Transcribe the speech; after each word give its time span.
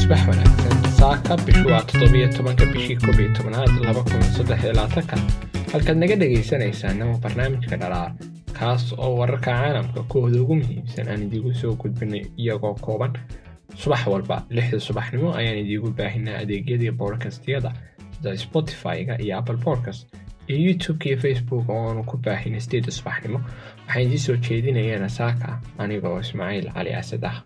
subax 0.00 0.20
wanaagsan 0.28 0.74
saaka 0.98 1.36
bishu 1.44 1.68
waa 1.68 1.82
toddobiyo 1.90 2.28
tobanka 2.36 2.64
bishii 2.72 2.96
koob 2.96 3.18
iyo 3.20 3.28
tobanaad 3.36 3.72
laba 3.86 4.02
kun 4.08 4.22
saddex 4.36 4.60
iyo 4.64 4.72
labaatanka 4.78 5.16
halkaad 5.72 5.98
naga 6.02 6.16
dhagaysanaysaan 6.22 7.02
waa 7.02 7.18
barnaamijka 7.24 7.76
dhalaar 7.82 8.12
kaas 8.58 8.84
oo 8.98 9.12
wararka 9.20 9.50
caalamka 9.52 10.02
kooda 10.12 10.40
ugu 10.42 10.54
muhiimsan 10.60 11.08
aan 11.08 11.22
idiigu 11.26 11.52
soo 11.54 11.74
gudbinay 11.80 12.22
iyagoo 12.42 12.74
kooban. 12.86 13.12
Subax 13.80 14.06
walba 14.06 14.36
lixda 14.50 14.80
subaxnimo 14.80 15.34
ayaan 15.38 15.58
idiigu 15.64 15.90
baahinaa 15.98 16.38
adeegyadii 16.42 16.90
boodkastyada 17.00 17.72
sida 18.16 18.36
spotify-ga 18.44 19.14
iyo 19.24 19.38
apple 19.38 19.56
podcast 19.66 20.08
iyo 20.48 20.58
youtube-ka 20.66 21.04
iyo 21.10 21.18
facebook 21.24 21.64
oo 21.74 21.80
aanu 21.88 22.02
ku 22.10 22.16
baahinay 22.24 22.62
sideeda 22.66 22.90
subaxnimo 22.98 23.38
waxaan 23.84 24.04
idiin 24.06 24.22
soo 24.26 24.36
jeedinayaana 24.46 25.08
saaka 25.18 25.46
anigoo 25.82 26.16
ismaaciil 26.26 26.66
cali 26.76 26.92
asad 27.02 27.24
ah. 27.30 27.36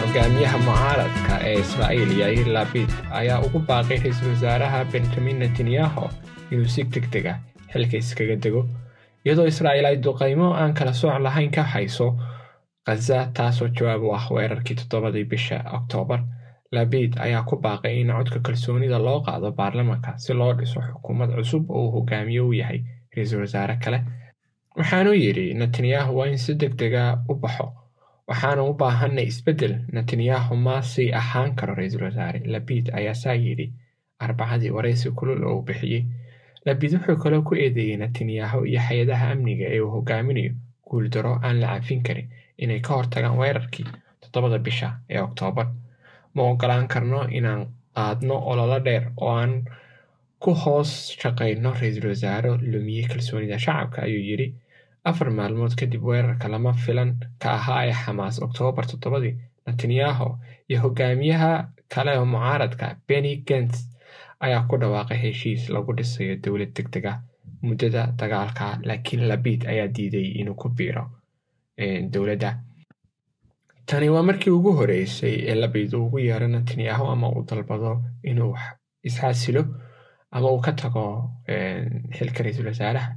Hogaamiyaha 0.00 0.58
mucaaradka 0.66 1.34
ee 1.50 1.54
israa'iil 1.64 2.12
yair 2.20 2.46
labid 2.56 2.90
ayaa 3.20 3.38
ugu 3.46 3.58
baaqay 3.70 3.98
ra'iisul 4.04 4.28
wasaaraha 4.34 4.80
benjamin 4.94 5.36
netanyahu 5.42 6.04
inuu 6.52 6.68
si 6.74 6.82
deg 6.96 7.06
deg 7.14 7.26
ah 7.32 7.38
xilka 7.72 7.96
iskaga 8.02 8.36
dego 8.46 8.62
iyadoo 9.24 9.46
israa'iil 9.52 9.86
ay 9.90 9.96
duqaymo 10.04 10.48
aan 10.60 10.72
kala 10.78 10.92
sooc 11.00 11.18
lahayn 11.26 11.50
ka 11.56 11.62
hayso 11.72 12.08
khaza 12.86 13.18
taasoo 13.36 13.68
jawaab 13.76 14.02
u 14.06 14.10
ah 14.18 14.26
weerarkii 14.34 14.76
toddobadii 14.80 15.24
bisha 15.32 15.58
oktoobar 15.78 16.20
labid 16.76 17.12
ayaa 17.26 17.42
ku 17.48 17.54
baaqay 17.64 17.94
in 18.00 18.10
codka 18.16 18.38
kalsoonida 18.46 18.98
loo 19.06 19.20
qaado 19.26 19.48
baarlamanka 19.58 20.10
si 20.24 20.32
loo 20.40 20.52
dhiso 20.58 20.80
xukuumad 20.86 21.30
cusub 21.36 21.70
oo 21.70 21.82
uu 21.84 21.90
hogaamiye 21.94 22.40
u 22.40 22.52
yahay 22.60 22.80
ra'iisul 23.16 23.40
wasaare 23.44 23.76
kale. 23.84 23.98
Waxaanuu 24.78 25.14
yidhi 25.24 25.54
netanyahu 25.60 26.16
waa 26.18 26.26
in 26.32 26.38
si 26.44 26.54
deg 26.60 26.72
dega 26.80 27.02
u 27.30 27.34
baxo. 27.42 27.66
Waxaana 28.28 28.62
u 28.70 28.74
baahanay 28.80 29.26
isbeddel 29.30 29.74
netanyahu 29.94 30.56
ma 30.66 30.82
sii 30.82 31.12
ahaan 31.20 31.54
karo 31.58 31.74
ra'iisul 31.78 32.02
wasaare. 32.08 32.38
Labid 32.54 32.90
ayaa 32.98 33.14
saa 33.14 33.34
yidhi 33.44 33.66
arbacadii 34.24 34.70
waraysi 34.76 35.10
kulul 35.18 35.44
oo 35.46 35.54
uu 35.56 35.62
bixiyey 35.68 36.02
labid 36.66 36.92
wuxuu 36.96 37.16
kaloo 37.22 37.42
ku 37.48 37.54
eedeeyey 37.64 37.96
netanyahu 38.02 38.58
iyo 38.70 38.80
hay'adaha 38.86 39.26
amniga 39.34 39.66
ee 39.74 39.80
uu 39.84 39.90
hogaaminayo 39.96 40.52
guuldaro 40.88 41.32
aan 41.46 41.60
la 41.60 41.68
cafin 41.74 42.02
karin 42.06 42.28
inay 42.62 42.80
ka 42.86 42.94
hortagaan 42.98 43.38
weerarkii 43.42 43.86
toddobada 44.20 44.58
bisha 44.66 44.88
ee 45.12 45.20
oktoobar 45.26 45.66
ma 46.34 46.42
ogolaan 46.50 46.88
karno 46.92 47.20
inaan 47.38 47.62
qaadno 47.96 48.36
ololo 48.50 48.78
dheer 48.86 49.04
oo 49.16 49.32
aan 49.40 49.52
ku 50.42 50.50
hoos 50.62 50.90
shaqayno 51.20 51.70
ra'iisul 51.80 52.08
wasaare 52.12 52.50
lumiyey 52.72 53.06
kalsoonida 53.10 53.58
shacabka 53.64 54.02
ayuu 54.06 54.24
yidhi. 54.30 54.48
Afar 55.08 55.28
maalmood 55.36 55.74
kadib 55.80 56.02
weerarka 56.08 56.48
lama 56.52 56.72
filan 56.84 57.10
ka 57.42 57.48
ahaa 57.58 57.80
ee 57.88 57.92
xamaas 58.02 58.36
oktoobar 58.46 58.84
toddobadii 58.90 59.34
netanyahu 59.66 60.28
iyo 60.68 60.78
hogaamiyaha 60.84 61.52
kale 61.94 62.12
oo 62.18 62.24
mucaaradka 62.34 62.86
benny 63.08 63.32
gents 63.48 63.78
ayaa 64.46 64.62
ku 64.68 64.76
dhawaaqay 64.82 65.18
heshiis 65.24 65.62
lagu 65.74 65.92
dhisayo 65.98 66.34
dowlad 66.44 66.72
deg 66.76 66.88
deg 66.94 67.04
ah 67.12 67.18
muddada 67.66 68.02
dagaalka 68.20 68.66
laakiin 68.88 69.22
labid 69.30 69.60
ayaa 69.72 69.88
diiday 69.96 70.26
inuu 70.40 70.54
ku 70.62 70.68
biiro 70.76 71.04
dowladda. 72.12 72.50
Tani 73.86 74.08
waa 74.14 74.22
markii 74.28 74.50
ugu 74.58 74.72
horeysay 74.78 75.34
ee 75.50 75.54
labid 75.62 75.92
uu 75.94 76.06
ugu 76.06 76.18
yeero 76.18 76.46
netanyahu 76.48 77.04
ama 77.14 77.28
uu 77.34 77.42
dalbado 77.48 77.92
inuu 78.30 78.54
isxasilo 79.08 79.62
ama 80.36 80.48
uu 80.52 80.60
ka 80.66 80.72
tago 80.72 81.04
xilka 82.16 82.42
ra'iisul 82.44 82.66
wasaaraha. 82.72 83.10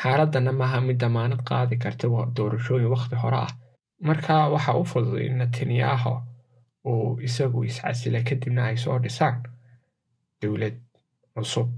Xaaladana 0.00 0.52
maaha 0.52 0.80
mid 0.80 0.98
damaanad 1.02 1.42
qaadi 1.48 1.76
karta 1.82 2.08
doorashooyin 2.36 2.90
wakhti 2.94 3.16
hore 3.22 3.36
ah. 3.46 3.52
Marka 4.08 4.48
waxa 4.54 4.74
u 4.80 4.84
fudud 4.84 5.18
in 5.26 5.38
netanyahu 5.38 6.12
uu 6.90 7.18
isagu 7.28 7.64
iscasila 7.64 8.20
kadibna 8.28 8.62
ay 8.70 8.76
soo 8.76 8.98
dhisaan 8.98 9.42
dowlad 10.42 10.76
cusub 11.34 11.68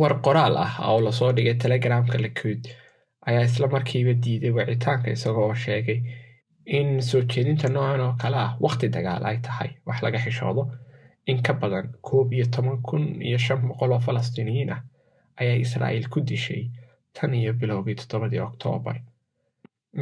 war 0.00 0.14
qoraal 0.24 0.56
ah 0.66 0.72
oo 0.88 1.00
la 1.06 1.12
soo 1.18 1.32
dhigay 1.36 1.54
telegramka 1.62 2.18
liquid 2.18 2.60
ayaa 3.28 3.44
isla 3.48 3.66
markiiba 3.74 4.12
diiday 4.24 4.50
wicitaanka 4.56 5.10
isagoo 5.16 5.54
sheegay 5.64 6.00
in 6.78 6.88
soo 7.08 7.22
jeedinta 7.30 7.68
noocan 7.68 8.00
oo 8.06 8.14
kale 8.22 8.36
ah 8.46 8.52
wakhti 8.64 8.88
dagaal 8.96 9.24
ay 9.30 9.38
tahay 9.46 9.70
wax 9.86 9.98
laga 10.02 10.18
xishoodo. 10.24 10.64
In 11.30 11.42
ka 11.42 11.52
badan 11.60 11.86
koob 12.06 12.32
iyo 12.32 12.46
toban 12.54 12.78
kun 12.86 13.04
iyo 13.28 13.38
shan 13.38 13.60
boqol 13.68 13.92
oo 13.92 14.00
falastiiniyiin 14.06 14.70
ah 14.76 14.80
ayaa 15.40 15.56
israa'iil 15.64 16.06
ku 16.12 16.20
dishay 16.28 16.70
tan 17.14 17.34
iyo 17.34 17.52
bilowgii 17.58 17.94
toddobadii 18.00 18.40
oktoobar 18.48 18.96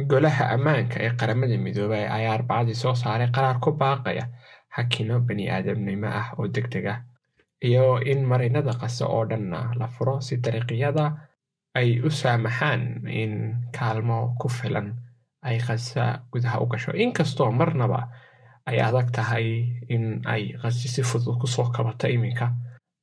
golaha 0.09 0.43
ammaanka 0.55 0.97
ee 1.05 1.11
qaramada 1.19 1.57
midoobay 1.65 2.05
ayaa 2.17 2.33
arbacadii 2.37 2.75
soo 2.83 2.95
saaray 3.01 3.29
qaraar 3.35 3.57
ku 3.63 3.69
baaqaya 3.81 4.25
xakino 4.75 5.19
bani 5.27 5.49
aadamnimo 5.55 6.07
ah 6.19 6.27
oo 6.37 6.47
deg 6.55 6.65
deg 6.73 6.85
ah 6.93 6.99
iyo 7.61 7.99
in 8.11 8.25
marinada 8.25 8.73
qase 8.81 9.03
oo 9.05 9.25
dhanna 9.29 9.71
la 9.79 9.87
furo 9.87 10.21
si 10.21 10.37
dariiqyada 10.43 11.05
ay 11.75 11.99
u 12.07 12.09
saamaxaan 12.11 13.07
in 13.07 13.33
kaalmo 13.77 14.35
ku 14.39 14.47
filan 14.49 14.95
ay 15.43 15.57
qasa 15.59 16.23
gudaha 16.31 16.59
u 16.63 16.65
gasho. 16.71 16.91
Inkastoo 16.91 17.51
marnaba 17.51 18.09
ay 18.65 18.79
adag 18.81 19.11
tahay 19.11 19.47
in 19.89 20.21
ay 20.25 20.53
qasi 20.61 20.87
si 20.87 21.01
fudud 21.03 21.37
ku 21.41 21.47
soo 21.47 21.69
kabato 21.75 22.07
iminka 22.07 22.47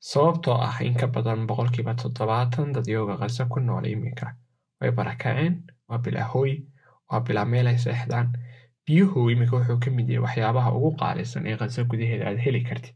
sababtoo 0.00 0.58
ah 0.68 0.76
in 0.82 0.94
ka 0.94 1.06
badan 1.06 1.46
boqolkiiba 1.46 1.94
toddobaatan 1.94 2.72
dadyooga 2.74 3.14
qasa 3.22 3.46
ku 3.52 3.60
nool 3.60 3.84
iminka. 3.86 4.34
Way 4.80 4.90
barakaceen 4.90 5.54
waa 5.88 5.98
bilaa 6.04 6.26
hooy 6.32 6.52
waa 7.10 7.20
bilaa 7.20 7.44
meel 7.44 7.66
ay 7.70 7.78
seexdaan. 7.78 8.32
Biyuhu 8.86 9.30
iminka 9.30 9.56
wuxuu 9.56 9.78
ka 9.78 9.90
mid 9.90 10.08
yahay 10.10 10.22
waxyaabaha 10.26 10.70
ugu 10.74 10.90
qaalisan 10.98 11.46
ee 11.46 11.56
qasa 11.60 11.84
gudaheeda 11.84 12.24
aad 12.28 12.38
heli 12.44 12.60
kartid 12.66 12.94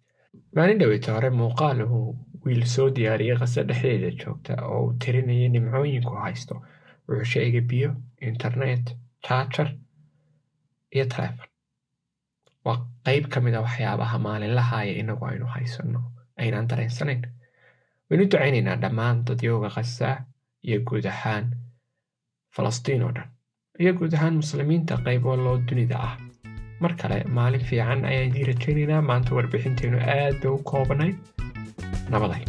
maalin 0.56 0.78
dhoweyta 0.80 1.12
hore 1.16 1.30
muuqaal 1.40 1.80
uu 1.86 2.16
wiil 2.44 2.62
soo 2.74 2.88
diyaariyey 2.96 3.38
qasa 3.42 3.62
dhexdeeda 3.68 4.10
joogta 4.22 4.52
oo 4.72 4.80
uu 4.84 4.92
tirinayay 5.04 5.48
nimcooyinku 5.54 6.14
haysto. 6.24 6.54
Wuxuu 7.08 7.24
sheegay 7.32 7.60
biyo 7.70 7.90
internet 8.30 8.84
jaajar 9.28 9.68
iyo 10.94 11.04
taleefon 11.12 11.48
waa 12.64 12.78
qayb 13.06 13.24
ka 13.32 13.40
mid 13.40 13.54
a 13.54 13.60
waxyaabaha 13.66 14.18
maalinlaha 14.26 14.84
ee 14.88 14.94
inagu 15.02 15.24
aynu 15.30 15.46
haysanno 15.54 16.00
aynaan 16.40 16.68
dareensanayn. 16.70 17.22
Waynu 18.10 18.24
ducaynaynaa 18.30 18.76
dhammaan 18.82 19.24
dadyooga 19.26 19.70
khaza 19.76 20.10
iyo 20.68 20.78
guud 20.88 21.04
ahaan 21.12 21.46
falastiin 22.56 23.02
oo 23.06 23.12
dhan 23.16 23.28
iyo 23.82 23.92
guud 23.98 24.12
ahaan 24.18 24.34
muslimiinta 24.42 24.96
qayb 25.06 25.24
waloo 25.30 25.56
dunida 25.68 25.96
ah 26.08 26.14
mar 26.84 26.92
kale 27.00 27.19
maalin 27.38 27.64
fiican 27.70 28.04
ayaan 28.10 28.28
idiin 28.31 28.47
rajaynaynaa 28.53 29.03
maanta 29.10 29.34
warbixinteennu 29.38 29.98
aad 30.16 30.34
bay 30.42 30.50
u 30.56 30.59
koobanayd 30.70 31.16
nabaday 32.14 32.42